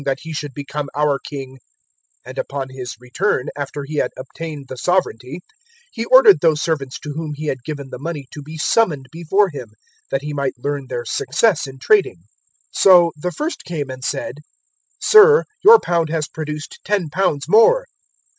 019:015 0.03 1.57
And 2.25 2.37
upon 2.39 2.69
his 2.69 2.95
return, 2.99 3.49
after 3.55 3.83
he 3.83 3.97
had 3.97 4.09
obtained 4.17 4.65
the 4.67 4.75
sovereignty, 4.75 5.41
he 5.91 6.05
ordered 6.05 6.41
those 6.41 6.59
servants 6.59 6.97
to 7.01 7.11
whom 7.13 7.33
he 7.35 7.45
had 7.45 7.63
given 7.63 7.91
the 7.91 7.99
money 7.99 8.25
to 8.33 8.41
be 8.41 8.57
summoned 8.57 9.05
before 9.11 9.49
him, 9.49 9.67
that 10.09 10.23
he 10.23 10.33
might 10.33 10.55
learn 10.57 10.87
their 10.89 11.05
success 11.05 11.67
in 11.67 11.77
trading. 11.77 12.23
019:016 12.69 12.69
"So 12.81 13.11
the 13.15 13.31
first 13.31 13.63
came 13.63 13.91
and 13.91 14.03
said, 14.03 14.37
"`Sir, 14.99 15.43
your 15.63 15.79
pound 15.79 16.09
has 16.09 16.27
produced 16.27 16.79
ten 16.83 17.09
pounds 17.11 17.47
more.' 17.47 17.85